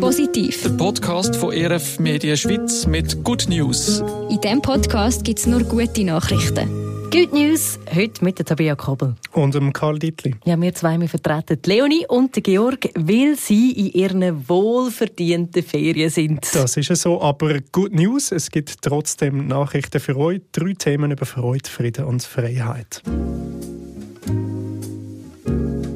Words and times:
Positiv. 0.00 0.62
Der 0.62 0.70
Podcast 0.70 1.36
von 1.36 1.52
ERF 1.52 1.98
Media 1.98 2.36
Schweiz 2.36 2.86
mit 2.86 3.22
Good 3.22 3.46
News. 3.48 4.02
In 4.28 4.40
diesem 4.40 4.60
Podcast 4.60 5.24
gibt 5.24 5.38
es 5.38 5.46
nur 5.46 5.62
gute 5.64 6.04
Nachrichten. 6.04 6.68
Good 7.10 7.32
News, 7.32 7.78
heute 7.94 8.24
mit 8.24 8.38
der 8.38 8.46
Tabea 8.46 8.74
Kobel. 8.76 9.16
Und 9.32 9.54
dem 9.54 9.72
Karl 9.72 9.98
Dietli. 9.98 10.34
Ja, 10.44 10.60
wir 10.60 10.74
zwei 10.74 10.98
wir 11.00 11.08
vertreten 11.08 11.58
Leonie 11.66 12.06
und 12.08 12.32
Georg, 12.42 12.88
weil 12.94 13.36
sie 13.36 13.72
in 13.72 13.92
ihren 13.92 14.48
wohlverdienten 14.48 15.62
Ferien 15.62 16.10
sind. 16.10 16.46
Das 16.52 16.76
ist 16.76 16.94
so, 16.96 17.20
aber 17.20 17.58
Good 17.72 17.92
News, 17.92 18.32
es 18.32 18.50
gibt 18.50 18.82
trotzdem 18.82 19.46
Nachrichten 19.46 20.00
für 20.00 20.16
euch. 20.16 20.40
Drei 20.52 20.72
Themen 20.74 21.10
über 21.10 21.26
Freude, 21.26 21.68
Frieden 21.68 22.04
und 22.04 22.22
Freiheit. 22.22 23.02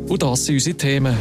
Und 0.09 0.23
das 0.23 0.45
sind 0.45 0.55
unsere 0.55 0.77
Themen. 0.77 1.17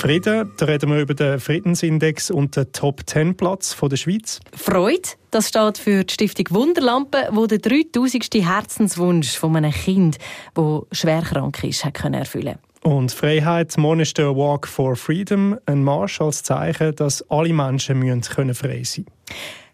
Frieden, 0.00 0.50
da 0.56 0.64
reden 0.64 0.90
wir 0.90 0.98
über 0.98 1.12
den 1.12 1.38
Friedensindex 1.38 2.30
und 2.30 2.56
den 2.56 2.72
Top-10-Platz 2.72 3.76
der 3.78 3.96
Schweiz. 3.96 4.40
Freude, 4.56 5.10
das 5.30 5.48
steht 5.48 5.76
für 5.76 6.04
die 6.04 6.14
Stiftung 6.14 6.46
Wunderlampe, 6.48 7.28
wo 7.32 7.46
der 7.46 7.58
3000. 7.58 8.36
Herzenswunsch 8.36 9.36
von 9.36 9.56
einem 9.56 9.72
Kind, 9.72 10.16
das 10.54 10.84
schwer 10.92 11.20
krank 11.20 11.62
ist, 11.64 11.84
hat 11.84 12.02
erfüllen 12.02 12.56
und 12.82 13.12
Freiheit, 13.12 13.76
morgen 13.76 14.00
ist 14.00 14.16
der 14.16 14.34
Walk 14.34 14.66
for 14.66 14.96
Freedom, 14.96 15.58
ein 15.66 15.84
Marsch 15.84 16.22
als 16.22 16.42
Zeichen, 16.42 16.96
dass 16.96 17.22
alle 17.30 17.52
Menschen 17.52 18.22
frei 18.22 18.82
sein 18.82 19.04
müssen. 19.04 19.06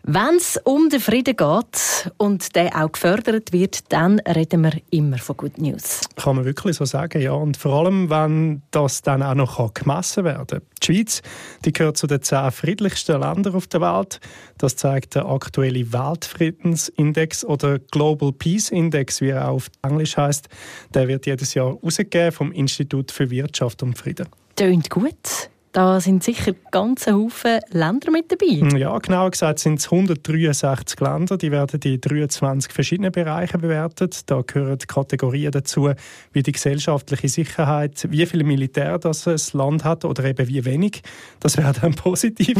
Wenn 0.09 0.37
es 0.37 0.56
um 0.62 0.88
den 0.88 1.01
Frieden 1.01 1.34
geht 1.34 2.12
und 2.16 2.55
der 2.55 2.80
auch 2.80 2.92
gefördert 2.92 3.52
wird, 3.52 3.92
dann 3.92 4.20
reden 4.20 4.62
wir 4.62 4.80
immer 4.91 5.19
von 5.19 5.37
Good 5.37 5.59
News. 5.59 6.02
Kann 6.15 6.37
man 6.37 6.45
wirklich 6.45 6.77
so 6.77 6.84
sagen, 6.84 7.20
ja. 7.20 7.32
Und 7.32 7.56
vor 7.56 7.73
allem, 7.73 8.09
wenn 8.09 8.62
das 8.70 9.02
dann 9.02 9.20
auch 9.20 9.34
noch 9.34 9.74
gemessen 9.74 10.23
werden 10.23 10.46
kann. 10.46 10.62
Die 10.80 10.87
Schweiz 10.87 11.23
die 11.65 11.73
gehört 11.73 11.96
zu 11.96 12.06
den 12.06 12.23
zehn 12.23 12.52
friedlichsten 12.52 13.20
Ländern 13.20 13.56
auf 13.56 13.66
der 13.66 13.80
Welt. 13.80 14.20
Das 14.59 14.76
zeigt 14.76 15.16
der 15.16 15.26
aktuelle 15.26 15.93
Weltfriedensindex 15.93 17.45
oder 17.45 17.80
Global 17.80 18.30
Peace 18.30 18.70
Index, 18.70 19.20
wie 19.20 19.30
er 19.30 19.48
auch 19.48 19.57
auf 19.57 19.70
Englisch 19.82 20.16
heißt. 20.16 20.48
Der 20.95 21.09
wird 21.09 21.26
jedes 21.26 21.54
Jahr 21.54 21.74
herausgegeben 21.74 22.30
vom 22.30 22.52
Institut 22.52 23.10
für 23.10 23.29
Wirtschaft 23.29 23.82
und 23.82 23.98
Frieden. 23.98 24.29
Tönt 24.54 24.88
gut. 24.88 25.46
Da 25.77 26.01
sind 26.01 26.24
sicher 26.24 26.55
ganz 26.71 27.07
Haufen 27.07 27.60
Länder 27.69 28.10
mit 28.10 28.32
dabei. 28.32 28.79
Ja, 28.79 28.96
genauer 28.96 29.32
gesagt 29.32 29.59
sind 29.59 29.79
es 29.79 29.93
163 29.93 30.99
Länder. 31.01 31.37
Die 31.37 31.52
werden 31.52 31.79
in 31.85 32.01
23 32.01 32.73
verschiedenen 32.73 33.13
Bereichen 33.13 33.60
bewertet. 33.60 34.23
Da 34.24 34.41
gehören 34.41 34.79
Kategorien 34.79 35.52
dazu, 35.52 35.91
wie 36.32 36.43
die 36.43 36.52
gesellschaftliche 36.52 37.29
Sicherheit, 37.29 38.07
wie 38.09 38.24
viel 38.24 38.43
Militär 38.45 38.99
das 38.99 39.29
ein 39.29 39.37
Land 39.52 39.85
hat 39.85 40.07
oder 40.07 40.24
eben 40.24 40.49
wie 40.49 40.65
wenig. 40.65 41.02
Das 41.41 41.59
wäre 41.59 41.74
dann 41.79 41.93
positiv. 41.95 42.57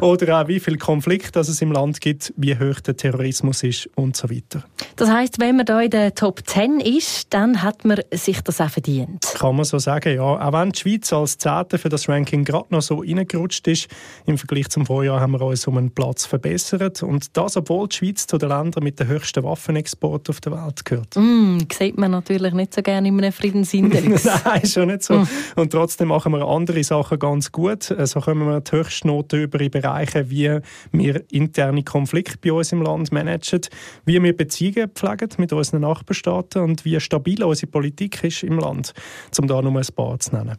oder 0.00 0.40
auch 0.42 0.46
wie 0.46 0.60
viel 0.60 0.78
Konflikt 0.78 1.34
das 1.34 1.48
es 1.48 1.60
im 1.62 1.72
Land 1.72 2.00
gibt, 2.00 2.32
wie 2.36 2.56
hoch 2.56 2.78
der 2.78 2.96
Terrorismus 2.96 3.64
ist 3.64 3.90
und 3.96 4.16
so 4.16 4.30
weiter. 4.30 4.62
Das 4.94 5.10
heißt, 5.10 5.40
wenn 5.40 5.56
man 5.56 5.66
da 5.66 5.80
in 5.80 5.90
der 5.90 6.14
Top 6.14 6.46
10 6.46 6.78
ist, 6.78 7.34
dann 7.34 7.64
hat 7.64 7.84
man 7.84 7.98
sich 8.12 8.40
das 8.42 8.60
auch 8.60 8.70
verdient. 8.70 9.26
Kann 9.34 9.56
man 9.56 9.64
so 9.64 9.80
sagen, 9.80 10.14
ja. 10.14 10.22
Auch 10.22 10.52
wenn 10.52 10.70
die 10.70 10.78
Schweiz 10.78 11.12
als 11.12 11.38
Zehnte 11.38 11.76
für 11.76 11.88
das 11.88 12.08
Ranking 12.08 12.44
gerade 12.52 12.68
noch 12.70 12.82
so 12.82 13.00
reingerutscht 13.00 13.66
ist. 13.68 13.88
Im 14.26 14.38
Vergleich 14.38 14.68
zum 14.68 14.86
Vorjahr 14.86 15.20
haben 15.20 15.32
wir 15.32 15.42
uns 15.42 15.66
um 15.66 15.78
einen 15.78 15.90
Platz 15.90 16.24
verbessert. 16.24 17.02
Und 17.02 17.36
das, 17.36 17.56
obwohl 17.56 17.88
die 17.88 17.96
Schweiz 17.96 18.26
zu 18.26 18.38
den 18.38 18.50
Ländern 18.50 18.84
mit 18.84 19.00
den 19.00 19.08
höchsten 19.08 19.42
Waffenexporten 19.42 20.32
auf 20.32 20.40
der 20.40 20.52
Welt 20.52 20.84
gehört. 20.84 21.16
Mm, 21.16 21.58
sieht 21.72 21.98
man 21.98 22.10
natürlich 22.10 22.52
nicht 22.52 22.74
so 22.74 22.82
gerne 22.82 23.08
in 23.08 23.18
einem 23.18 23.32
Friedensindex. 23.32 24.24
Nein, 24.44 24.66
schon 24.66 24.88
nicht 24.88 25.02
so. 25.02 25.14
Mm. 25.14 25.28
Und 25.56 25.72
trotzdem 25.72 26.08
machen 26.08 26.32
wir 26.32 26.46
andere 26.46 26.84
Sachen 26.84 27.18
ganz 27.18 27.50
gut. 27.50 27.84
So 27.84 27.96
also 27.96 28.20
kommen 28.20 28.46
wir 28.46 28.60
die 28.60 28.72
Höchstnoten 28.72 29.42
über 29.42 29.60
in 29.60 29.70
Bereiche, 29.70 30.30
wie 30.30 30.58
wir 30.92 31.24
interne 31.30 31.82
Konflikte 31.82 32.38
bei 32.38 32.52
uns 32.52 32.72
im 32.72 32.82
Land 32.82 33.12
managen, 33.12 33.62
wie 34.04 34.22
wir 34.22 34.36
Beziehungen 34.36 34.90
pflegen 34.90 35.28
mit 35.38 35.52
unseren 35.52 35.80
Nachbarstaaten 35.80 36.62
und 36.62 36.84
wie 36.84 37.00
stabil 37.00 37.42
unsere 37.42 37.70
Politik 37.70 38.22
ist 38.24 38.42
im 38.42 38.58
Land, 38.58 38.92
um 39.38 39.46
da 39.46 39.62
nur 39.62 39.76
ein 39.76 39.86
paar 39.94 40.18
zu 40.18 40.34
nennen. 40.34 40.58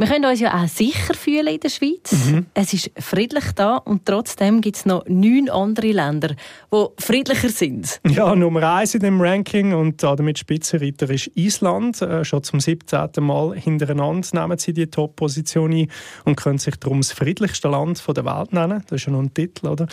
Wir 0.00 0.06
können 0.06 0.26
uns 0.26 0.38
ja 0.38 0.62
auch 0.62 0.68
sicher 0.68 1.12
fühlen 1.12 1.48
in 1.48 1.58
der 1.58 1.70
Schweiz. 1.70 2.12
Mhm. 2.12 2.46
Es 2.54 2.72
ist 2.72 2.92
friedlich 3.00 3.46
da 3.56 3.78
und 3.78 4.06
trotzdem 4.06 4.60
gibt 4.60 4.76
es 4.76 4.86
noch 4.86 5.04
neun 5.08 5.50
andere 5.50 5.90
Länder, 5.90 6.36
die 6.72 6.86
friedlicher 6.98 7.48
sind. 7.48 8.00
Ja, 8.06 8.36
Nummer 8.36 8.76
eins 8.76 8.94
in 8.94 9.00
dem 9.00 9.20
Ranking 9.20 9.74
und 9.74 10.00
damit 10.00 10.38
Spitzenreiter 10.38 11.10
ist 11.10 11.32
Island. 11.34 12.00
Äh, 12.00 12.24
schon 12.24 12.44
zum 12.44 12.60
17. 12.60 13.08
Mal 13.18 13.56
hintereinander 13.56 14.28
nehmen 14.40 14.56
sie 14.58 14.72
die 14.72 14.86
Top-Position 14.86 15.72
ein 15.72 15.90
und 16.24 16.36
können 16.36 16.58
sich 16.58 16.76
darum 16.76 17.00
das 17.00 17.10
friedlichste 17.10 17.66
Land 17.66 18.00
der 18.06 18.24
Welt 18.24 18.52
nennen. 18.52 18.84
Das 18.86 19.00
ist 19.00 19.06
ja 19.06 19.12
noch 19.12 19.22
ein 19.22 19.34
Titel, 19.34 19.66
oder? 19.66 19.88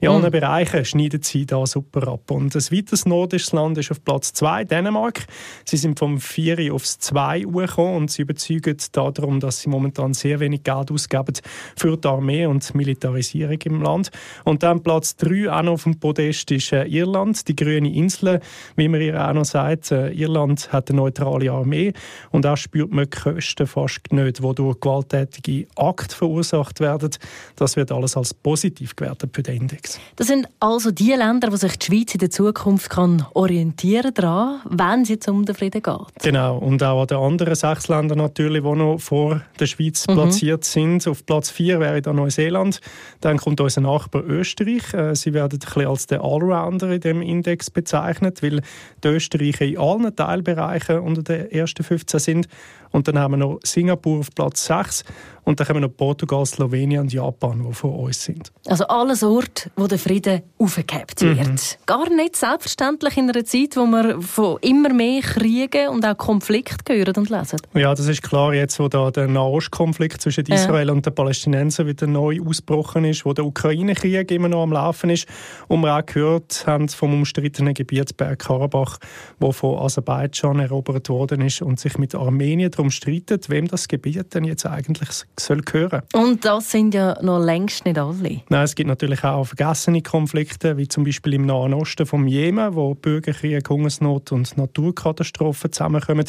In 0.00 0.10
allen 0.10 0.22
mhm. 0.22 0.30
Bereichen 0.30 0.84
schneiden 0.84 1.22
sie 1.22 1.46
da 1.46 1.66
super 1.66 2.06
ab. 2.06 2.30
Und 2.30 2.54
ein 2.54 2.62
weiteres 2.62 3.06
nordisches 3.06 3.50
Land 3.50 3.76
ist 3.78 3.90
auf 3.90 4.04
Platz 4.04 4.32
2, 4.34 4.62
Dänemark. 4.62 5.26
Sie 5.64 5.76
sind 5.76 5.98
vom 5.98 6.20
4 6.20 6.72
aufs 6.72 7.00
2 7.00 7.40
gekommen 7.40 7.96
und 7.96 8.10
sie 8.12 8.22
überzeugen 8.22 8.76
darum, 8.92 9.40
dass 9.40 9.47
sie 9.50 9.68
momentan 9.68 10.14
sehr 10.14 10.40
wenig 10.40 10.62
Geld 10.62 10.90
ausgeben 10.90 11.34
für 11.76 11.96
die 11.96 12.08
Armee 12.08 12.46
und 12.46 12.68
die 12.68 12.76
Militarisierung 12.76 13.58
im 13.64 13.82
Land. 13.82 14.10
Und 14.44 14.62
dann 14.62 14.82
Platz 14.82 15.16
3 15.16 15.50
auch 15.50 15.62
noch 15.62 15.72
auf 15.72 15.84
dem 15.84 15.98
Podest 15.98 16.50
ist 16.50 16.72
äh, 16.72 16.84
Irland, 16.84 17.46
die 17.48 17.56
grüne 17.56 17.92
Insel, 17.92 18.40
wie 18.76 18.88
man 18.88 19.00
ihr 19.00 19.28
auch 19.28 19.32
noch 19.32 19.44
sagt. 19.44 19.90
Äh, 19.90 20.10
Irland 20.12 20.72
hat 20.72 20.90
eine 20.90 20.98
neutrale 20.98 21.50
Armee 21.50 21.92
und 22.30 22.46
auch 22.46 22.56
spürt 22.56 22.90
man 22.90 23.04
die 23.04 23.10
Kosten 23.10 23.66
fast 23.66 24.12
nicht, 24.12 24.42
die 24.42 24.54
durch 24.54 24.80
gewalttätige 24.80 25.66
Akte 25.76 26.14
verursacht 26.14 26.80
werden. 26.80 27.10
Das 27.56 27.76
wird 27.76 27.92
alles 27.92 28.16
als 28.16 28.34
positiv 28.34 28.96
gewertet 28.96 29.30
für 29.34 29.42
den 29.42 29.62
Index. 29.62 30.00
Das 30.16 30.26
sind 30.26 30.48
also 30.60 30.90
die 30.90 31.12
Länder, 31.12 31.52
wo 31.52 31.56
sich 31.56 31.76
die 31.78 31.86
Schweiz 31.86 32.14
in 32.14 32.20
der 32.20 32.30
Zukunft 32.30 32.90
kann 32.90 33.26
orientieren 33.34 34.14
kann, 34.14 34.60
wenn 34.68 35.02
es 35.02 35.08
jetzt 35.08 35.28
um 35.28 35.44
den 35.44 35.54
Frieden 35.54 35.82
geht. 35.82 36.22
Genau, 36.22 36.58
und 36.58 36.82
auch 36.82 37.02
an 37.02 37.06
den 37.06 37.18
anderen 37.18 37.54
sechs 37.54 37.88
Ländern 37.88 38.18
natürlich, 38.18 38.62
die 38.62 38.74
noch 38.74 38.98
vor 38.98 39.37
der 39.58 39.66
Schweiz 39.66 40.06
mhm. 40.06 40.14
platziert 40.14 40.64
sind. 40.64 41.06
Auf 41.06 41.24
Platz 41.26 41.50
4 41.50 41.80
wäre 41.80 42.02
dann 42.02 42.16
Neuseeland. 42.16 42.80
Dann 43.20 43.38
kommt 43.38 43.60
unser 43.60 43.80
Nachbar 43.80 44.24
Österreich. 44.24 44.92
Äh, 44.94 45.14
sie 45.14 45.34
werden 45.34 45.58
ein 45.60 45.64
bisschen 45.64 45.86
als 45.86 46.06
der 46.06 46.22
Allrounder 46.22 46.90
in 46.90 47.00
dem 47.00 47.22
Index 47.22 47.70
bezeichnet, 47.70 48.42
weil 48.42 48.62
die 49.02 49.08
Österreicher 49.08 49.64
in 49.64 49.78
allen 49.78 50.14
Teilbereichen 50.14 51.00
unter 51.00 51.22
den 51.22 51.50
ersten 51.50 51.82
15 51.82 52.20
sind. 52.20 52.48
Und 52.90 53.08
dann 53.08 53.18
haben 53.18 53.32
wir 53.32 53.38
noch 53.38 53.60
Singapur 53.64 54.20
auf 54.20 54.34
Platz 54.34 54.64
6 54.66 55.04
und 55.44 55.60
dann 55.60 55.68
haben 55.68 55.76
wir 55.76 55.80
noch 55.80 55.96
Portugal, 55.96 56.44
Slowenien 56.44 57.00
und 57.00 57.12
Japan, 57.12 57.64
die 57.66 57.74
von 57.74 57.94
uns 57.94 58.22
sind. 58.22 58.52
Also 58.66 58.86
alles 58.86 59.22
Orte, 59.22 59.70
wo 59.76 59.86
der 59.86 59.98
Frieden 59.98 60.42
aufgehebt 60.58 61.20
wird. 61.20 61.48
Mhm. 61.48 61.56
Gar 61.86 62.10
nicht 62.10 62.36
selbstverständlich 62.36 63.16
in 63.16 63.30
einer 63.30 63.44
Zeit, 63.44 63.76
wo 63.76 63.86
wir 63.86 64.20
von 64.20 64.58
immer 64.60 64.92
mehr 64.92 65.22
Kriegen 65.22 65.88
und 65.88 66.04
auch 66.04 66.16
Konflikten 66.16 66.96
hören 66.96 67.14
und 67.16 67.30
lesen. 67.30 67.60
Ja, 67.74 67.94
das 67.94 68.08
ist 68.08 68.22
klar, 68.22 68.54
jetzt 68.54 68.78
wo 68.78 68.88
da 68.88 69.10
der 69.10 69.27
Nahostkonflikt 69.32 70.20
zwischen 70.20 70.46
Israel 70.46 70.88
ja. 70.88 70.92
und 70.92 71.06
den 71.06 71.14
Palästinensern 71.14 71.86
wieder 71.86 72.06
neu 72.06 72.40
ausgebrochen 72.40 73.04
ist, 73.04 73.24
wo 73.24 73.32
der 73.32 73.44
Ukraine-Krieg 73.44 74.30
immer 74.30 74.48
noch 74.48 74.62
am 74.62 74.72
Laufen 74.72 75.10
ist 75.10 75.26
und 75.68 75.80
wir 75.80 75.96
auch 75.96 76.06
gehört 76.06 76.64
haben 76.66 76.88
vom 76.88 77.14
umstrittenen 77.14 77.74
Gebiet 77.74 78.16
Bergkarabach, 78.16 78.98
wo 79.38 79.52
von 79.52 79.78
Aserbaidschan 79.78 80.60
erobert 80.60 81.08
worden 81.08 81.40
ist 81.40 81.62
und 81.62 81.80
sich 81.80 81.98
mit 81.98 82.14
Armenien 82.14 82.70
darum 82.70 82.90
streitet, 82.90 83.50
wem 83.50 83.68
das 83.68 83.88
Gebiet 83.88 84.34
denn 84.34 84.44
jetzt 84.44 84.66
eigentlich 84.66 85.08
soll 85.38 85.60
gehören. 85.62 86.02
Und 86.12 86.44
das 86.44 86.70
sind 86.70 86.94
ja 86.94 87.20
noch 87.22 87.38
längst 87.38 87.84
nicht 87.84 87.98
alle. 87.98 88.42
Nein, 88.48 88.64
es 88.64 88.74
gibt 88.74 88.88
natürlich 88.88 89.24
auch 89.24 89.44
vergessene 89.44 90.02
Konflikte, 90.02 90.76
wie 90.76 90.88
zum 90.88 91.04
Beispiel 91.04 91.34
im 91.34 91.46
Nahen 91.46 91.74
Osten 91.74 92.06
vom 92.06 92.26
Jemen, 92.26 92.74
wo 92.74 92.94
Bürgerkrieg, 92.94 93.68
Hungersnot 93.68 94.32
und 94.32 94.56
Naturkatastrophen 94.56 95.72
zusammenkommen. 95.72 96.26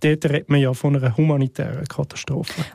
Dort 0.00 0.24
redet 0.24 0.48
man 0.48 0.60
ja 0.60 0.72
von 0.72 0.96
einer 0.96 1.16
humanitären 1.16 1.86
Katastrophe. 1.86 2.27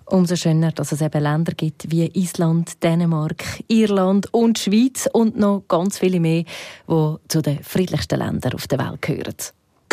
Umso 0.06 0.36
schöner, 0.36 0.72
dass 0.72 0.91
es 0.91 1.02
eben 1.02 1.22
Länder 1.22 1.53
gibt 1.53 1.91
wie 1.91 2.06
Island, 2.07 2.83
Dänemark, 2.83 3.44
Irland 3.68 4.33
und 4.33 4.60
Schweiz 4.60 5.10
und 5.12 5.38
noch 5.38 5.63
ganz 5.68 6.00
viele 6.00 6.19
mehr, 6.19 6.44
die 6.89 7.16
zu 7.28 7.42
den 7.42 7.63
friedlichsten 7.63 8.19
Ländern 8.19 8.54
auf 8.54 8.68
der 8.68 8.80
Welt 8.80 9.01
gehören. 9.01 9.36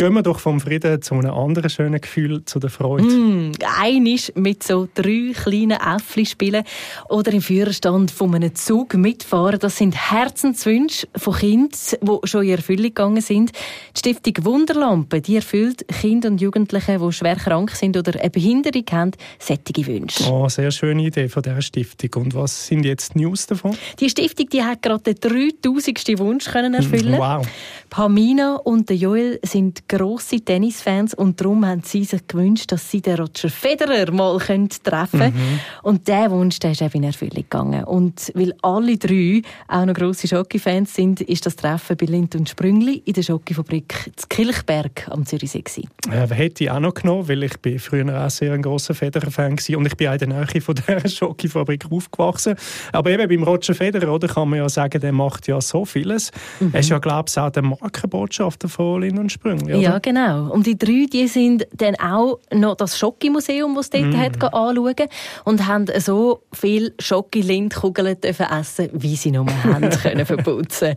Gehen 0.01 0.15
wir 0.15 0.23
doch 0.23 0.39
vom 0.39 0.59
Frieden 0.59 0.99
zu 1.03 1.13
einem 1.13 1.31
anderen 1.31 1.69
schönen 1.69 2.01
Gefühl, 2.01 2.43
zu 2.45 2.57
der 2.57 2.71
Freude. 2.71 3.03
Mm, 3.03 3.51
einisch 3.79 4.31
mit 4.33 4.63
so 4.63 4.87
drei 4.95 5.31
kleinen 5.31 5.77
Äffli 5.79 6.25
spielen 6.25 6.63
oder 7.07 7.31
im 7.31 7.43
Führerstand 7.43 8.09
von 8.09 8.33
einem 8.33 8.55
Zug 8.55 8.95
mitfahren. 8.95 9.59
Das 9.59 9.77
sind 9.77 9.93
Herzenswünsche 10.11 11.07
von 11.15 11.35
Kindern, 11.35 11.69
die 12.01 12.27
schon 12.27 12.45
in 12.45 12.49
Erfüllung 12.49 12.85
gegangen 12.85 13.21
sind. 13.21 13.51
Die 13.95 13.99
Stiftung 13.99 14.43
Wunderlampe 14.43 15.21
die 15.21 15.35
erfüllt 15.35 15.87
Kinder 15.87 16.29
und 16.29 16.41
Jugendliche, 16.41 16.97
die 16.97 17.11
schwer 17.11 17.35
krank 17.35 17.69
sind 17.69 17.95
oder 17.95 18.19
eine 18.19 18.31
Behinderung 18.31 18.85
haben, 18.91 19.11
sättige 19.37 19.85
Wünsche. 19.85 20.23
Oh, 20.27 20.49
sehr 20.49 20.71
schöne 20.71 21.03
Idee 21.03 21.29
von 21.29 21.43
dieser 21.43 21.61
Stiftung. 21.61 22.23
Und 22.23 22.33
was 22.33 22.65
sind 22.65 22.85
jetzt 22.85 23.13
die 23.13 23.19
News 23.19 23.45
davon? 23.45 23.77
Die 23.99 24.09
Stiftung 24.09 24.47
die 24.49 24.63
hat 24.63 24.81
gerade 24.81 25.13
den 25.13 25.53
3000. 25.61 26.17
Wunsch 26.17 26.45
können 26.45 26.73
erfüllen. 26.73 27.19
Wow. 27.19 27.45
Pamina 27.91 28.55
und 28.55 28.89
Joel 28.89 29.39
sind 29.43 29.87
grosse 29.91 30.39
Tennisfans 30.39 31.13
und 31.13 31.41
darum 31.41 31.65
haben 31.65 31.81
sie 31.83 32.05
sich 32.05 32.25
gewünscht, 32.25 32.71
dass 32.71 32.89
sie 32.89 33.01
den 33.01 33.17
Roger 33.17 33.49
Federer 33.49 34.09
mal 34.11 34.37
treffen 34.37 35.19
können. 35.19 35.33
Mhm. 35.33 35.59
Und 35.83 36.07
dieser 36.07 36.31
Wunsch 36.31 36.59
der 36.59 36.71
ist 36.71 36.81
eben 36.81 36.97
in 36.97 37.03
Erfüllung 37.03 37.35
gegangen. 37.35 37.83
Und 37.83 38.31
weil 38.33 38.53
alle 38.61 38.97
drei 38.97 39.41
auch 39.67 39.85
noch 39.85 39.93
grosse 39.93 40.29
Schocki-Fans 40.29 40.95
sind, 40.95 41.19
ist 41.21 41.45
das 41.45 41.57
Treffen 41.57 41.97
bei 41.97 42.05
Lind 42.05 42.35
und 42.35 42.47
Sprüngli 42.47 43.01
in 43.05 43.13
der 43.13 43.23
Schocki-Fabrik 43.23 44.11
zu 44.15 44.27
Kilchberg 44.29 45.09
am 45.09 45.25
Zürichsee 45.25 45.61
gewesen. 45.61 45.89
Äh, 46.09 46.33
hätte 46.33 46.63
ich 46.63 46.71
auch 46.71 46.79
noch 46.79 46.93
genommen, 46.93 47.27
weil 47.27 47.43
ich 47.43 47.57
bin 47.59 47.77
früher 47.77 48.25
auch 48.25 48.29
sehr 48.29 48.53
ein 48.53 48.61
grosser 48.61 48.93
Federer-Fan 48.93 49.57
war 49.57 49.77
und 49.77 49.85
ich 49.85 49.97
bin 49.97 50.07
auch 50.07 50.13
in 50.13 50.19
der 50.19 50.27
Nähe 50.29 50.61
von 50.61 50.75
dieser 50.87 51.09
Schocki-Fabrik 51.09 51.91
aufgewachsen. 51.91 52.55
Aber 52.93 53.09
eben 53.09 53.27
beim 53.27 53.43
Roger 53.43 53.75
Federer, 53.75 54.13
oder, 54.13 54.29
kann 54.29 54.49
man 54.49 54.59
ja 54.59 54.69
sagen, 54.69 55.01
der 55.01 55.11
macht 55.11 55.47
ja 55.47 55.59
so 55.59 55.83
vieles. 55.83 56.31
Mhm. 56.61 56.69
Er 56.71 56.79
ist 56.79 56.89
ja, 56.89 56.99
glaube 56.99 57.29
ich, 57.29 57.37
auch 57.37 57.49
der 57.49 57.63
Markenbotschafter 57.63 58.69
von 58.69 59.01
Lind 59.01 59.19
und 59.19 59.31
Sprüngli? 59.31 59.80
Ja, 59.81 59.99
genau. 59.99 60.51
Und 60.51 60.65
die 60.65 60.77
drei, 60.77 61.05
die 61.11 61.27
sind 61.27 61.67
dann 61.73 61.95
auch 61.95 62.39
noch 62.53 62.75
das 62.75 62.97
Schocki-Museum, 62.97 63.75
das 63.75 63.85
es 63.85 63.89
dort 63.89 64.13
mm. 64.13 64.17
hat, 64.17 64.43
anschauen 64.53 65.07
und 65.45 65.67
haben 65.67 65.85
so 65.99 66.43
viel 66.53 66.93
Schocki-Lindkugeln 66.99 68.17
essen 68.21 68.89
wie 68.93 69.15
sie 69.15 69.31
nur 69.31 69.45
haben 69.63 69.89
können 69.89 70.25
verputzen. 70.25 70.95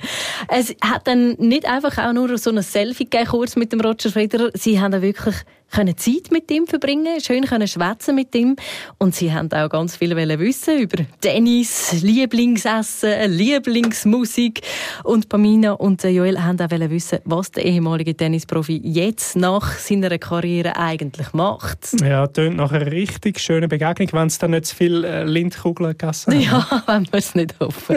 Es 0.48 0.74
hat 0.82 1.06
dann 1.06 1.32
nicht 1.38 1.66
einfach 1.66 1.98
auch 1.98 2.12
nur 2.12 2.36
so 2.38 2.50
ein 2.50 2.62
Selfie 2.62 3.04
gegeben, 3.04 3.28
kurz 3.28 3.56
mit 3.56 3.72
dem 3.72 3.80
Roger 3.80 4.10
Federer. 4.10 4.50
Sie 4.54 4.80
haben 4.80 5.00
wirklich 5.02 5.36
können 5.70 5.96
Zeit 5.96 6.30
mit 6.30 6.50
ihm 6.50 6.66
verbringen, 6.66 7.20
schön 7.20 7.44
können 7.44 7.66
schwätzen 7.66 8.14
mit 8.14 8.34
ihm 8.34 8.56
und 8.98 9.14
sie 9.14 9.32
haben 9.32 9.50
auch 9.52 9.68
ganz 9.68 9.96
viel 9.96 10.14
wissen 10.16 10.78
über 10.78 11.04
Tennis, 11.20 12.02
Lieblingsessen, 12.02 13.30
Lieblingsmusik 13.30 14.60
und 15.02 15.28
Pamina 15.28 15.72
und 15.72 16.02
Joel 16.04 16.40
haben 16.42 16.60
auch 16.60 16.70
wissen, 16.70 17.18
was 17.24 17.50
der 17.50 17.64
ehemalige 17.64 18.16
Tennisprofi 18.16 18.80
jetzt 18.84 19.36
nach 19.36 19.76
seiner 19.78 20.16
Karriere 20.18 20.76
eigentlich 20.76 21.32
macht. 21.32 22.00
Ja, 22.02 22.26
tönt 22.26 22.56
nach 22.56 22.72
einer 22.72 22.90
richtig 22.90 23.40
schönen 23.40 23.68
Begegnung, 23.68 24.08
wenn 24.12 24.28
es 24.28 24.38
dann 24.38 24.52
nicht 24.52 24.66
zu 24.66 24.76
viel 24.76 25.04
äh, 25.04 25.24
Lindkugeln 25.24 25.96
gegessen 25.96 26.34
haben. 26.34 26.40
Ja, 26.40 26.82
wenn 26.86 27.06
wir 27.10 27.18
es 27.18 27.34
nicht 27.34 27.54
hoffen. 27.60 27.96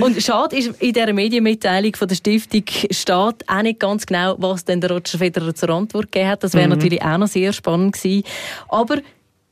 und 0.00 0.22
schade 0.22 0.56
ist, 0.56 0.80
in 0.80 0.92
dieser 0.92 1.12
Medienmitteilung 1.12 1.94
von 1.96 2.08
der 2.08 2.14
Stiftung 2.14 2.64
steht 2.90 3.08
auch 3.48 3.62
nicht 3.62 3.80
ganz 3.80 4.06
genau, 4.06 4.36
was 4.38 4.64
denn 4.64 4.80
der 4.80 4.90
Roger 4.90 5.18
Federer 5.18 5.54
zur 5.54 5.70
Antwort 5.70 6.12
gegeben 6.12 6.30
hat. 6.30 6.44
Das 6.44 6.54
wäre 6.54 6.66
mhm. 6.66 6.74
natürlich 6.74 6.97
auch 7.02 7.18
noch 7.18 7.28
sehr 7.28 7.52
spannend 7.52 7.94
gewesen. 7.94 8.24
Aber 8.68 8.96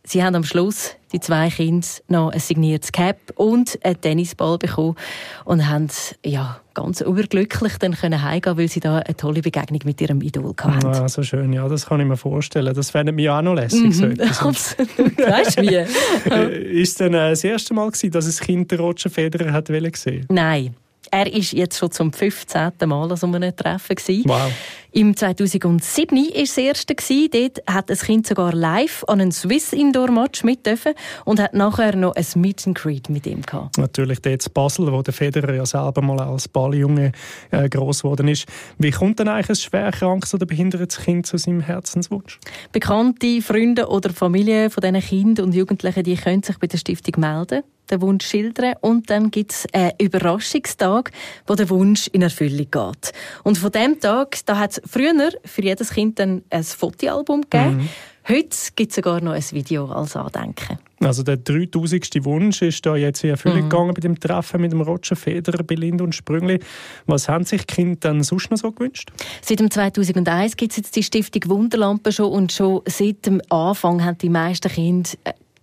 sie 0.04 0.22
haben 0.22 0.34
am 0.34 0.44
Schluss 0.44 0.96
die 1.12 1.20
zwei 1.20 1.48
Kinder 1.50 1.86
noch 2.08 2.30
ein 2.30 2.40
signiertes 2.40 2.92
Cap 2.92 3.18
und 3.36 3.78
einen 3.82 4.00
Tennisball 4.00 4.58
bekommen 4.58 4.96
und 5.44 5.68
haben 5.68 5.88
ja 6.24 6.60
ganz 6.74 7.00
überglücklich 7.00 7.78
dann 7.78 7.94
können 7.94 8.22
heimgehen, 8.22 8.58
weil 8.58 8.68
sie 8.68 8.80
da 8.80 8.98
eine 8.98 9.16
tolle 9.16 9.40
Begegnung 9.40 9.80
mit 9.84 10.00
ihrem 10.00 10.20
Idol 10.20 10.54
hatten. 10.58 10.92
Ja, 10.92 11.08
so 11.08 11.22
schön, 11.22 11.52
ja, 11.52 11.68
das 11.68 11.86
kann 11.86 12.00
ich 12.00 12.06
mir 12.06 12.16
vorstellen. 12.16 12.74
Das 12.74 12.90
fände 12.90 13.12
mich 13.12 13.30
auch 13.30 13.42
noch 13.42 13.54
lässig. 13.54 13.82
Mhm, 13.82 13.92
so 13.92 14.06
absolut. 14.48 15.18
weißt 15.18 15.58
du 15.58 15.62
wie? 15.62 15.76
Äh, 16.26 16.80
ist 16.80 16.90
es 16.90 16.94
dann 16.96 17.14
äh, 17.14 17.30
das 17.30 17.44
erste 17.44 17.72
Mal 17.72 17.86
gewesen, 17.90 18.10
dass 18.10 18.26
ein 18.26 18.44
Kind 18.44 18.70
den 18.70 18.80
Roger 18.80 19.08
Federer 19.08 19.52
hat 19.52 19.66
gesehen? 19.66 20.26
Nein. 20.28 20.74
Er 21.10 21.26
war 21.26 21.32
jetzt 21.32 21.78
schon 21.78 21.90
zum 21.92 22.12
15. 22.12 22.72
Mal 22.84 23.10
an 23.10 23.16
so 23.16 23.26
einem 23.26 23.54
Treffen. 23.54 23.96
Wow. 24.24 24.50
Im 24.96 25.14
2007 25.14 26.16
war 26.16 26.40
das 26.40 26.56
erste. 26.56 26.94
Dort 27.28 27.62
hat 27.66 27.90
das 27.90 28.00
Kind 28.00 28.26
sogar 28.26 28.54
live 28.54 29.04
an 29.08 29.20
einem 29.20 29.30
Swiss 29.30 29.74
Indoor 29.74 30.10
Match 30.10 30.42
mit 30.42 30.64
dürfen 30.64 30.94
und 31.26 31.38
hat 31.38 31.52
nachher 31.52 31.94
noch 31.94 32.14
ein 32.14 32.24
Meet 32.36 32.66
and 32.66 32.78
Greet 32.78 33.10
mit 33.10 33.26
ihm 33.26 33.42
gehabt. 33.42 33.76
Natürlich 33.76 34.22
dort 34.22 34.46
in 34.46 34.52
Basel, 34.54 34.90
wo 34.90 35.02
der 35.02 35.12
Federer 35.12 35.52
ja 35.52 35.66
selber 35.66 36.00
mal 36.00 36.18
als 36.18 36.48
Balljunge 36.48 37.12
äh, 37.50 37.68
groß 37.68 38.04
geworden 38.04 38.26
ist. 38.26 38.46
Wie 38.78 38.90
kommt 38.90 39.18
denn 39.18 39.28
eigentlich 39.28 39.50
ein 39.50 39.56
schwerkrankes 39.56 40.32
oder 40.32 40.46
behindertes 40.46 40.96
Kind 40.96 41.26
zu 41.26 41.36
seinem 41.36 41.60
Herzenswunsch? 41.60 42.40
Bekannte, 42.72 43.42
Freunde 43.42 43.88
oder 43.88 44.08
Familie 44.14 44.70
von 44.70 44.80
diesen 44.80 45.00
Kindern 45.00 45.44
und 45.44 45.54
Jugendlichen, 45.54 46.04
die 46.04 46.16
können 46.16 46.42
sich 46.42 46.56
bei 46.56 46.68
der 46.68 46.78
Stiftung 46.78 47.20
melden 47.20 47.64
den 47.90 48.00
Wunsch 48.00 48.26
schildern 48.26 48.74
und 48.80 49.10
dann 49.10 49.30
gibt 49.30 49.52
es 49.52 49.66
einen 49.72 49.92
Überraschungstag, 49.98 51.10
wo 51.46 51.54
der 51.54 51.70
Wunsch 51.70 52.08
in 52.08 52.22
Erfüllung 52.22 52.70
geht. 52.70 53.12
Und 53.44 53.58
von 53.58 53.70
dem 53.70 54.00
Tag, 54.00 54.38
da 54.46 54.58
hat 54.58 54.72
es 54.72 54.82
früher 54.86 55.30
für 55.44 55.62
jedes 55.62 55.90
Kind 55.90 56.18
dann 56.18 56.42
ein 56.50 56.64
Fotoalbum 56.64 57.42
gegeben. 57.42 57.76
Mhm. 57.76 57.88
Heute 58.28 58.56
gibt 58.74 58.90
es 58.90 58.96
sogar 58.96 59.20
noch 59.20 59.32
ein 59.32 59.44
Video 59.52 59.86
als 59.86 60.16
Andenken. 60.16 60.78
Also 60.98 61.22
der 61.22 61.36
3000. 61.36 62.24
Wunsch 62.24 62.62
ist 62.62 62.84
da 62.84 62.96
jetzt 62.96 63.22
in 63.22 63.30
Erfüllung 63.30 63.64
mhm. 63.64 63.68
gegangen 63.68 63.94
bei 63.94 64.00
dem 64.00 64.18
Treffen 64.18 64.60
mit 64.60 64.72
dem 64.72 64.80
Roger 64.80 65.14
Federer, 65.14 65.62
Belinda 65.62 66.02
und 66.02 66.14
Sprüngli. 66.14 66.58
Was 67.06 67.28
haben 67.28 67.44
sich 67.44 67.66
die 67.66 67.74
Kinder 67.74 67.98
dann 68.00 68.22
sonst 68.24 68.50
noch 68.50 68.58
so 68.58 68.72
gewünscht? 68.72 69.12
Seit 69.42 69.60
dem 69.60 69.70
2001 69.70 70.56
gibt 70.56 70.72
es 70.72 70.78
jetzt 70.78 70.96
die 70.96 71.04
Stiftung 71.04 71.42
Wunderlampe 71.46 72.10
schon 72.10 72.32
und 72.32 72.50
schon 72.50 72.80
seit 72.86 73.26
dem 73.26 73.40
Anfang 73.48 74.04
haben 74.04 74.18
die 74.18 74.30
meisten 74.30 74.72
Kinder 74.72 75.10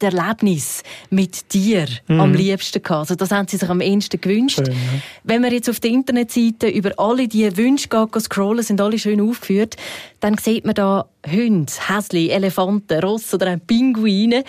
äh, 0.04 0.16
Erlebnis 0.16 0.84
mit 1.10 1.54
dir 1.54 1.88
mhm. 2.08 2.20
am 2.20 2.34
liebsten 2.34 2.82
gehabt? 2.82 3.02
Also 3.02 3.16
das 3.16 3.32
haben 3.32 3.48
sie 3.48 3.58
sich 3.58 3.70
am 3.70 3.82
ehesten 3.82 4.20
gewünscht. 4.20 4.58
Schön, 4.58 4.74
ja. 4.74 5.00
Wenn 5.24 5.42
man 5.42 5.52
jetzt 5.52 5.70
auf 5.70 5.80
der 5.80 5.92
Internetseite 5.92 6.68
über 6.68 6.92
alle 6.98 7.28
diese 7.28 7.58
Wünsche 7.58 7.88
geht, 7.88 8.22
scrollen, 8.22 8.64
sind 8.64 8.82
alle 8.82 9.00
schön 9.00 9.22
aufgeführt, 9.22 9.76
dann 10.20 10.38
sieht 10.38 10.66
man 10.66 10.76
da 10.76 11.06
Hunde, 11.30 11.72
Häsli, 11.88 12.30
Elefanten, 12.30 13.00
Ross 13.00 13.34
oder 13.34 13.58
Pinguine. 13.58 14.44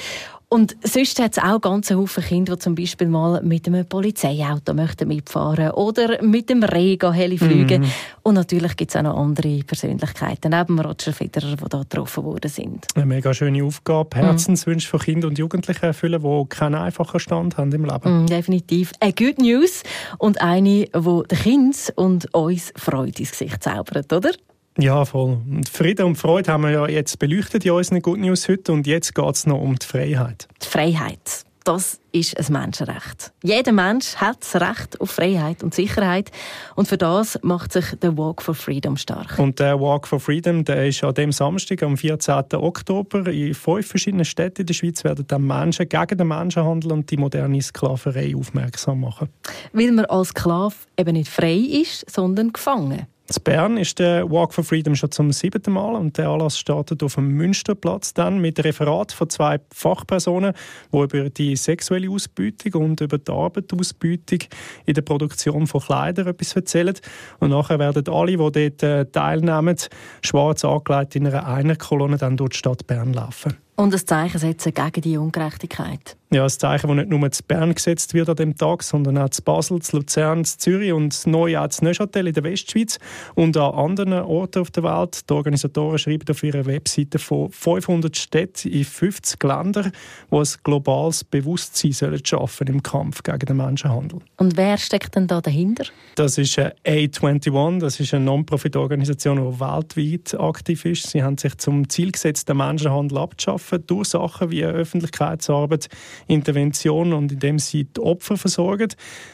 Und 0.49 0.77
sonst 0.83 1.19
hat 1.21 1.37
es 1.37 1.43
auch 1.43 1.61
ganz 1.61 1.91
Haufen 1.91 2.23
Kinder, 2.23 2.55
die 2.55 2.61
zum 2.61 2.75
Beispiel 2.75 3.09
mal 3.09 3.43
mit 3.43 3.67
einem 3.67 3.87
Polizeiauto 3.87 4.73
möchten 4.75 5.09
mitfahren 5.09 5.71
oder 5.73 6.23
mit 6.23 6.49
dem 6.49 6.63
Rega 6.63 7.13
heli 7.13 7.39
fliegen. 7.39 7.83
Mm. 7.83 7.93
Und 8.23 8.35
natürlich 8.35 8.77
gibt 8.77 8.91
es 8.91 8.97
auch 8.97 9.03
noch 9.03 9.17
andere 9.17 9.61
Persönlichkeiten, 9.65 10.51
neben 10.51 10.79
Roger 10.79 11.13
Federer, 11.13 11.57
die 11.57 11.69
da 11.69 11.79
getroffen 11.79 12.25
worden 12.25 12.51
sind. 12.51 12.87
Eine 12.95 13.07
mega 13.07 13.35
schöne 13.35 13.65
Aufgabe, 13.65 14.17
mhm. 14.17 14.23
Herzenswünsche 14.23 14.89
von 14.89 15.01
Kindern 15.01 15.31
und 15.31 15.39
Jugendlichen 15.39 15.85
erfüllen, 15.85 16.23
die 16.23 16.49
keinen 16.49 16.77
einfachen 16.77 17.21
Stand 17.21 17.57
haben 17.57 17.73
im 17.73 17.85
Leben. 17.85 18.25
Mm, 18.25 18.27
definitiv. 18.27 18.93
Eine 19.01 19.13
Good 19.13 19.39
News 19.39 19.83
und 20.19 20.41
eine, 20.41 20.87
die 20.87 20.89
den 20.91 21.39
Kindern 21.39 21.75
und 21.97 22.35
uns 22.35 22.73
Freude 22.77 23.19
ins 23.19 23.33
Gesicht 23.33 23.63
zaubert, 23.63 24.13
oder? 24.13 24.31
Ja, 24.79 25.05
voll. 25.05 25.39
Und 25.49 25.69
Frieden 25.69 26.07
und 26.07 26.17
Freude 26.17 26.53
haben 26.53 26.65
wir 26.65 26.71
ja 26.71 26.89
jetzt 26.89 27.19
beleuchtet 27.21 27.65
in 27.65 27.73
unseren 27.73 28.03
Good 28.03 28.19
News 28.19 28.49
heute 28.49 28.73
und 28.73 28.87
jetzt 28.87 29.15
geht 29.15 29.35
es 29.35 29.47
noch 29.47 29.61
um 29.61 29.79
die 29.79 29.87
Freiheit. 29.87 30.49
Die 30.63 30.67
Freiheit, 30.67 31.45
das 31.63 32.01
ist 32.11 32.37
ein 32.37 32.53
Menschenrecht. 32.53 33.33
Jeder 33.45 33.71
Mensch 33.71 34.17
hat 34.17 34.39
das 34.41 34.61
Recht 34.61 35.01
auf 35.01 35.13
Freiheit 35.13 35.63
und 35.63 35.75
Sicherheit 35.75 36.33
und 36.75 36.89
für 36.89 36.99
das 36.99 37.39
macht 37.43 37.73
sich 37.73 37.85
der 38.03 38.19
Walk 38.19 38.43
for 38.43 38.57
Freedom 38.57 38.97
stark. 38.97 39.39
Und 39.39 39.61
der 39.61 39.81
Walk 39.81 40.09
for 40.09 40.19
Freedom, 40.19 40.65
der 40.65 40.89
ist 40.89 41.05
an 41.05 41.15
dem 41.15 41.31
Samstag, 41.31 41.85
am 41.85 41.97
14. 41.97 42.43
Oktober, 42.55 43.29
in 43.29 43.55
fünf 43.55 43.87
verschiedenen 43.87 44.25
Städten 44.25 44.63
in 44.63 44.67
der 44.67 44.75
Schweiz 44.75 45.05
werden 45.05 45.25
dann 45.29 45.47
Menschen 45.47 45.89
gegen 45.89 46.19
den 46.19 46.27
Menschenhandel 46.27 46.91
und 46.91 47.09
die 47.13 47.17
moderne 47.17 47.63
Sklaverei 47.63 48.35
aufmerksam 48.37 49.03
machen. 49.03 49.29
Weil 49.73 49.93
man 49.93 50.07
als 50.07 50.31
Sklave 50.31 50.75
eben 50.99 51.13
nicht 51.13 51.31
frei 51.31 51.55
ist, 51.55 52.11
sondern 52.11 52.53
gefangen. 52.53 53.07
In 53.27 53.43
Bern 53.43 53.77
ist 53.79 53.99
der 54.01 54.31
Walk 54.31 54.53
for 54.53 54.65
Freedom 54.65 54.95
schon 54.95 55.11
zum 55.11 55.33
siebten 55.33 55.73
Mal 55.73 55.95
und 55.95 56.19
der 56.19 56.29
Anlass 56.29 56.59
startet 56.59 57.03
auf 57.03 57.15
dem 57.15 57.29
Münsterplatz 57.29 58.13
dann 58.13 58.39
mit 58.39 58.63
Referat 58.63 59.13
von 59.13 59.31
zwei 59.31 59.61
Fachpersonen, 59.73 60.53
die 60.93 60.99
über 60.99 61.31
die 61.31 61.57
sexuelle 61.57 62.11
Ausbeutung 62.11 62.83
und 62.83 63.01
über 63.01 63.17
die 63.17 63.33
Arbeitsausbeutung 63.33 64.41
in 64.85 64.93
der 64.93 65.01
Produktion 65.01 65.67
von 65.67 65.81
Kleidern 65.81 66.27
etwas 66.27 66.55
erzählen. 66.55 66.95
Und 67.39 67.49
nachher 67.49 67.79
werden 67.79 68.07
alle, 68.09 68.33
die 68.33 68.37
dort 68.37 68.83
äh, 68.83 69.07
teilnehmen, 69.07 69.77
schwarz 70.21 70.63
angelegt 70.63 71.17
in 71.17 71.27
einer 71.27 71.47
Einerkolonne 71.47 72.19
dann 72.19 72.37
durch 72.37 72.51
die 72.51 72.59
Stadt 72.59 72.87
Bern 72.87 73.15
laufen. 73.15 73.57
Und 73.77 73.95
ein 73.95 74.07
Zeichen 74.07 74.39
setzen 74.39 74.75
gegen 74.75 75.01
die 75.01 75.17
Ungerechtigkeit. 75.17 76.19
Ja, 76.35 76.43
ein 76.43 76.51
Zeichen, 76.51 76.89
das 76.89 76.97
nicht 76.97 77.11
nur 77.11 77.31
zu 77.31 77.45
Bern 77.45 77.73
gesetzt 77.73 78.13
wird 78.13 78.29
an 78.29 78.35
dem 78.35 78.57
Tag, 78.57 78.83
sondern 78.83 79.19
auch 79.19 79.29
zu 79.29 79.41
Basel, 79.41 79.81
zu 79.81 79.99
Luzern, 79.99 80.45
zu 80.45 80.59
Zürich 80.59 80.93
und 80.93 81.29
neu 81.29 81.57
auch 81.57 81.69
zu 81.69 81.85
Neuchâtel 81.85 82.27
in 82.27 82.35
der 82.35 82.43
Westschweiz 82.43 82.99
und 83.37 83.57
an 83.57 83.73
anderen 83.73 84.15
Orten 84.15 84.63
auf 84.63 84.73
der 84.73 84.83
Welt. 84.83 85.31
Die 85.31 85.33
Organisatoren 85.33 85.97
schreiben 85.97 86.25
auf 86.29 86.43
ihrer 86.43 86.67
Webseite 86.67 87.21
von 87.21 87.53
500 87.53 88.17
Städten 88.17 88.69
in 88.69 88.85
50 88.85 89.41
Ländern, 89.45 89.93
die 90.33 90.37
ein 90.37 90.49
globales 90.65 91.23
Bewusstsein 91.23 91.93
sollen 91.93 92.25
schaffen 92.25 92.67
im 92.67 92.83
Kampf 92.83 93.23
gegen 93.23 93.39
den 93.39 93.57
Menschenhandel. 93.57 94.19
Und 94.37 94.57
wer 94.57 94.77
steckt 94.77 95.15
denn 95.15 95.29
da 95.29 95.41
dahinter? 95.41 95.85
Das 96.17 96.37
ist 96.37 96.59
A21, 96.59 97.79
das 97.79 98.01
ist 98.01 98.13
eine 98.13 98.25
Non-Profit-Organisation, 98.25 99.37
die 99.37 99.61
weltweit 99.61 100.35
aktiv 100.41 100.85
ist. 100.85 101.11
Sie 101.11 101.23
haben 101.23 101.39
sich 101.39 101.57
zum 101.59 101.89
Ziel 101.89 102.11
gesetzt, 102.11 102.49
den 102.49 102.57
Menschenhandel 102.57 103.19
abzuschaffen 103.19 103.55
schaffen 103.55 103.87
durch 103.87 104.09
Sachen 104.09 104.51
wie 104.51 104.65
Öffentlichkeitsarbeit, 104.65 105.89
Intervention 106.27 107.13
und 107.13 107.33
indem 107.33 107.59
sie 107.59 107.85
die 107.85 108.01
Opfer 108.01 108.37
versorgen. 108.37 108.89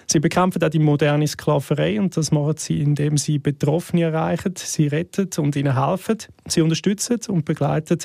Sie 0.07 0.21
bekämpfen 0.21 0.63
auch 0.63 0.69
die 0.69 0.79
moderne 0.79 1.27
Sklaverei 1.27 2.01
und 2.01 2.17
das 2.17 2.33
machen 2.33 2.55
sie, 2.57 2.81
indem 2.81 3.17
sie 3.17 3.39
Betroffene 3.39 4.03
erreichen, 4.03 4.55
sie 4.57 4.89
retten 4.89 5.29
und 5.39 5.57
ihnen 5.57 5.79
helfen, 5.79 6.19
sie 6.47 6.63
unterstützen 6.63 7.19
und 7.29 7.45
begleiten, 7.45 7.99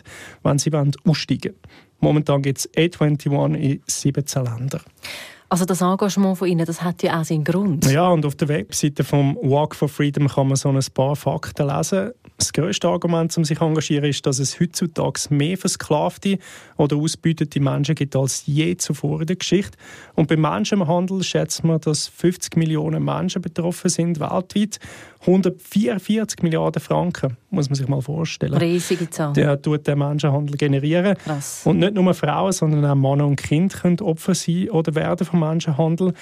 wenn 0.44 0.60
sie 0.60 0.72
aussteigen 0.74 1.54
wollen. 1.54 1.86
Momentan 2.00 2.42
gibt 2.42 2.60
es 2.60 2.74
A21 2.74 3.56
in 3.56 3.82
17 3.88 4.44
Ländern. 4.44 4.82
Also 5.48 5.65
das 5.65 5.82
Engagement 5.82 6.38
von 6.38 6.48
Ihnen, 6.48 6.65
das 6.65 6.82
hat 6.82 7.04
ja 7.04 7.20
auch 7.20 7.24
seinen 7.24 7.44
Grund. 7.44 7.89
Ja, 7.89 8.10
und 8.10 8.25
auf 8.25 8.36
der 8.36 8.48
Webseite 8.48 9.04
vom 9.04 9.38
Walk 9.38 9.75
for 9.75 9.88
Freedom 9.88 10.27
kann 10.27 10.48
man 10.48 10.58
so 10.58 10.70
ein 10.70 10.80
paar 10.94 11.15
Fakten 11.15 11.68
lesen. 11.68 12.12
Das 12.38 12.51
grösste 12.51 12.89
Argument, 12.89 13.36
um 13.38 13.46
sich 13.46 13.58
zu 13.58 13.63
engagieren, 13.63 14.10
ist, 14.10 14.25
dass 14.25 14.39
es 14.39 14.60
heutzutage 14.60 15.22
mehr 15.30 15.58
versklavte 15.58 16.38
oder 16.75 16.98
ausbeutete 16.98 17.62
Menschen 17.62 17.96
gibt 17.96 18.13
als 18.13 18.46
je 18.46 18.75
zuvor 18.75 19.22
in 19.22 19.27
der 19.27 19.38
Geschichte. 19.38 19.77
Und 20.15 20.27
beim 20.27 20.42
Menschenhandel 20.42 21.24
schätzt 21.24 21.63
man, 21.63 21.80
dass 21.80 22.08
50 22.08 22.58
Millionen 22.58 23.06
Menschen 23.06 23.42
betroffen 23.42 23.89
sind 23.89 24.20
weltweit. 24.20 24.80
144 25.22 26.44
Milliarden 26.44 26.82
Franken, 26.82 27.38
muss 27.50 27.70
man 27.70 27.75
sich 27.75 27.88
mal 27.88 28.01
vorstellen. 28.01 28.54
Riesige 28.54 29.10
Zahl. 29.10 29.32
Der 29.34 29.60
tut 29.60 29.88
den 29.88 29.98
Menschenhandel 29.98 30.58
generieren. 30.58 31.18
Krass. 31.18 31.62
Und 31.63 31.80
nicht 31.80 31.94
nur 31.94 32.13
Frauen, 32.13 32.51
sondern 32.51 32.86
auch 32.86 32.96
Männer 32.96 33.25
und 33.25 33.38
Kinder 33.38 33.75
können 33.77 34.00
Opfer 34.01 34.36
sein 34.36 34.70
oder 34.72 34.94
werden 34.94 35.25
vom 35.25 35.39
Menschenhandel. 35.39 36.13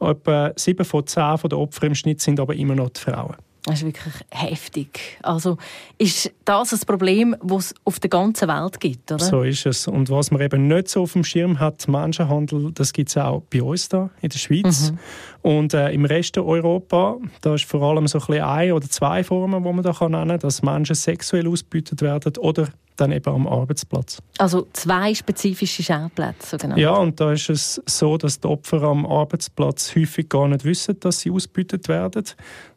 Etwa 0.00 0.52
sieben 0.56 0.84
von 0.84 1.06
zehn 1.06 1.36
der 1.44 1.58
Opfer 1.58 1.86
im 1.86 1.94
Schnitt 1.94 2.20
sind 2.20 2.40
aber 2.40 2.54
immer 2.54 2.74
noch 2.74 2.90
die 2.90 3.00
Frauen. 3.00 3.36
Das 3.64 3.82
ist 3.82 3.84
wirklich 3.84 4.14
heftig. 4.30 5.18
Also 5.22 5.58
ist 5.98 6.32
das 6.44 6.72
ein 6.72 6.80
Problem, 6.86 7.36
das 7.42 7.66
es 7.66 7.74
auf 7.84 8.00
der 8.00 8.08
ganzen 8.08 8.48
Welt 8.48 8.80
gibt, 8.80 9.12
oder? 9.12 9.22
So 9.22 9.42
ist 9.42 9.66
es. 9.66 9.86
Und 9.86 10.08
was 10.08 10.30
man 10.30 10.40
eben 10.40 10.66
nicht 10.66 10.88
so 10.88 11.02
auf 11.02 11.12
dem 11.12 11.24
Schirm 11.24 11.60
hat, 11.60 11.86
Menschenhandel, 11.86 12.72
das 12.72 12.92
gibt 12.92 13.10
es 13.10 13.16
auch 13.18 13.42
bei 13.52 13.62
uns 13.62 13.88
da 13.88 14.10
in 14.22 14.30
der 14.30 14.38
Schweiz. 14.38 14.92
Mhm. 14.92 14.98
Und 15.42 15.74
äh, 15.74 15.90
im 15.92 16.04
Rest 16.06 16.38
Europa, 16.38 17.18
da 17.42 17.54
ist 17.54 17.64
vor 17.64 17.82
allem 17.82 18.06
so 18.06 18.18
ein 18.18 18.26
bisschen 18.26 18.44
eine 18.44 18.74
oder 18.74 18.88
zwei 18.88 19.22
Formen, 19.22 19.62
die 19.62 19.72
man 19.72 19.82
da 19.82 20.08
nennen 20.08 20.28
kann, 20.28 20.38
dass 20.38 20.62
Menschen 20.62 20.94
sexuell 20.94 21.46
ausgebeutet 21.46 22.00
werden 22.00 22.36
oder 22.38 22.68
dann 23.00 23.12
eben 23.12 23.32
am 23.32 23.46
Arbeitsplatz. 23.46 24.18
Also 24.38 24.66
zwei 24.72 25.14
spezifische 25.14 25.82
Schauplätze, 25.82 26.58
genau. 26.58 26.76
Ja, 26.76 26.94
und 26.96 27.20
da 27.20 27.32
ist 27.32 27.48
es 27.48 27.82
so, 27.86 28.16
dass 28.16 28.40
die 28.40 28.48
Opfer 28.48 28.82
am 28.82 29.06
Arbeitsplatz 29.06 29.94
häufig 29.96 30.28
gar 30.28 30.48
nicht 30.48 30.64
wissen, 30.64 30.98
dass 31.00 31.20
sie 31.20 31.30
ausgebeutet 31.30 31.88
werden. 31.88 32.24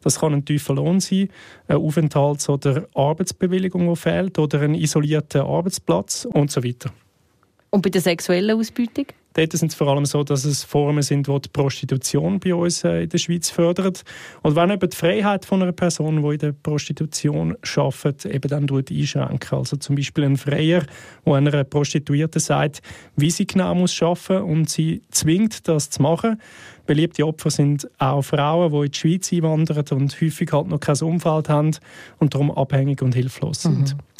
Das 0.02 0.20
kann 0.20 0.32
ein 0.32 0.44
tiefer 0.44 0.74
Lohn 0.74 1.00
sein, 1.00 1.28
eine 1.68 1.78
Aufenthalts- 1.78 2.48
oder 2.48 2.86
Arbeitsbewilligung, 2.94 3.88
die 3.88 3.96
fehlt, 3.96 4.38
oder 4.38 4.60
ein 4.62 4.74
isolierter 4.74 5.44
Arbeitsplatz 5.44 6.26
und 6.30 6.50
so 6.50 6.64
weiter. 6.64 6.90
Und 7.70 7.82
bei 7.82 7.90
der 7.90 8.00
sexuellen 8.00 8.58
Ausbeutung? 8.58 9.06
Dort 9.34 9.52
sind 9.52 9.72
es 9.72 9.74
vor 9.74 9.88
allem 9.88 10.06
so, 10.06 10.22
dass 10.22 10.44
es 10.44 10.62
Formen 10.62 11.02
sind, 11.02 11.26
die 11.26 11.40
die 11.40 11.48
Prostitution 11.48 12.38
bei 12.40 12.54
uns 12.54 12.84
äh, 12.84 13.02
in 13.02 13.08
der 13.08 13.18
Schweiz 13.18 13.50
fördern. 13.50 13.92
Und 14.42 14.56
wenn 14.56 14.70
eben 14.70 14.88
die 14.88 14.96
Freiheit 14.96 15.44
von 15.44 15.62
einer 15.62 15.72
Person, 15.72 16.22
die 16.22 16.34
in 16.34 16.38
der 16.38 16.52
Prostitution 16.52 17.56
arbeitet, 17.76 18.26
eben 18.26 18.48
dann 18.48 18.68
einschränken. 18.70 19.58
Also 19.58 19.76
zum 19.76 19.96
Beispiel 19.96 20.24
ein 20.24 20.36
Freier, 20.36 20.84
der 21.26 21.34
einer 21.34 21.64
Prostituierten 21.64 22.40
sagt, 22.40 22.80
wie 23.16 23.30
sie 23.30 23.46
genau 23.46 23.74
muss 23.74 24.00
arbeiten 24.00 24.42
und 24.42 24.70
sie 24.70 25.02
zwingt, 25.10 25.66
das 25.68 25.90
zu 25.90 26.02
machen. 26.02 26.40
Beliebte 26.86 27.26
Opfer 27.26 27.50
sind 27.50 27.88
auch 27.98 28.22
Frauen, 28.22 28.70
die 28.70 28.86
in 28.86 28.92
die 28.92 28.98
Schweiz 28.98 29.32
einwandern 29.32 29.84
und 29.90 30.20
häufig 30.20 30.52
halt 30.52 30.68
noch 30.68 30.80
kein 30.80 31.00
Umfeld 31.00 31.48
haben 31.48 31.70
und 32.18 32.34
darum 32.34 32.50
abhängig 32.50 33.02
und 33.02 33.14
hilflos 33.14 33.62
sind. 33.62 33.94
Mhm. 33.94 34.13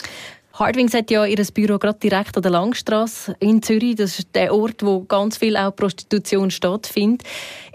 Hardwings 0.55 0.95
hat 0.95 1.11
ja 1.11 1.25
ihr 1.27 1.45
Büro 1.53 1.79
gerade 1.79 1.99
direkt 1.99 2.37
an 2.37 2.43
der 2.43 2.53
Langstrasse 2.53 3.35
in 3.41 3.61
Zürich. 3.61 3.97
Das 3.97 4.21
ist 4.21 4.35
der 4.35 4.55
Ort, 4.55 4.85
wo 4.85 5.03
ganz 5.03 5.37
viel 5.37 5.57
auch 5.57 5.75
Prostitution 5.75 6.53
stattfindet. 6.53 7.27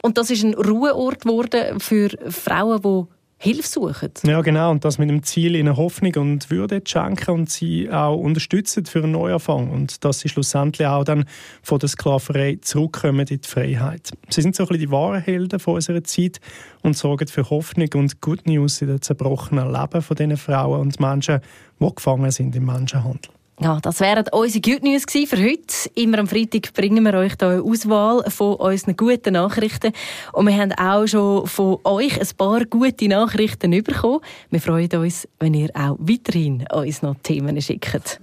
Und 0.01 0.17
das 0.17 0.31
ist 0.31 0.43
ein 0.43 0.53
Ruheort 0.53 1.21
geworden 1.21 1.79
für 1.81 2.09
Frauen, 2.29 2.81
die 2.81 3.18
Hilfe 3.41 3.67
suchen. 3.67 4.11
Ja, 4.23 4.41
genau. 4.41 4.69
Und 4.69 4.83
das 4.83 4.97
mit 4.97 5.09
dem 5.09 5.23
Ziel, 5.23 5.55
ihnen 5.55 5.77
Hoffnung 5.77 6.13
und 6.15 6.51
Würde 6.51 6.83
zu 6.83 6.91
schenken 6.91 7.31
und 7.31 7.49
sie 7.49 7.89
auch 7.89 8.17
unterstützen 8.17 8.85
für 8.85 9.01
einen 9.01 9.13
Neuanfang. 9.13 9.69
Und 9.69 10.03
dass 10.03 10.19
sie 10.19 10.27
schlussendlich 10.27 10.85
auch 10.85 11.05
dann 11.05 11.23
von 11.63 11.79
der 11.79 11.87
Sklaverei 11.87 12.57
zurückkommen 12.61 13.21
in 13.21 13.39
die 13.39 13.47
Freiheit. 13.47 14.11
Sie 14.27 14.41
sind 14.41 14.57
so 14.57 14.63
ein 14.63 14.67
bisschen 14.67 14.81
die 14.81 14.91
wahren 14.91 15.21
Helden 15.21 15.57
von 15.59 15.75
unserer 15.75 16.03
Zeit 16.03 16.41
und 16.81 16.97
sorgen 16.97 17.29
für 17.29 17.49
Hoffnung 17.49 17.87
und 17.95 18.19
Good 18.19 18.45
News 18.45 18.81
in 18.81 18.89
den 18.89 19.01
zerbrochenen 19.01 19.71
Leben 19.71 20.01
von 20.01 20.17
diesen 20.17 20.35
Frauen 20.35 20.81
und 20.81 20.99
Menschen, 20.99 21.39
die 21.79 21.95
gefangen 21.95 22.31
sind 22.31 22.53
im 22.57 22.65
Menschenhandel. 22.65 23.31
Ja, 23.61 23.77
das 23.81 23.99
wären 23.99 24.23
unsere 24.31 24.61
Good 24.61 24.83
News 24.83 25.03
für 25.05 25.37
heute. 25.37 25.89
Immer 25.95 26.19
am 26.19 26.27
Freitag 26.27 26.73
bringen 26.73 27.03
wir 27.03 27.13
euch 27.15 27.33
hier 27.37 27.49
eine 27.49 27.61
Auswahl 27.61 28.23
von 28.31 28.55
unseren 28.55 28.95
guten 28.95 29.33
Nachrichten. 29.33 29.91
Und 30.31 30.47
wir 30.47 30.55
haben 30.55 30.71
auch 30.71 31.05
schon 31.07 31.45
von 31.45 31.77
euch 31.83 32.21
ein 32.21 32.27
paar 32.37 32.63
gute 32.63 33.09
Nachrichten 33.09 33.71
bekommen. 33.71 34.21
Wir 34.49 34.61
freuen 34.61 34.91
uns, 34.93 35.27
wenn 35.39 35.53
ihr 35.55 35.69
auch 35.73 35.97
weiterhin 35.99 36.65
uns 36.71 37.01
noch 37.01 37.15
Themen 37.21 37.61
schickt. 37.61 38.21